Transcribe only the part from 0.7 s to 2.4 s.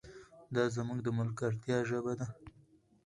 زموږ د ملګرتیا ژبه ده.